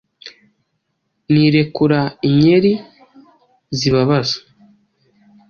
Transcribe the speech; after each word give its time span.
Ni 1.31 1.41
irekura 1.49 1.99
inyeri 2.27 2.71
zibabaza, 3.77 4.37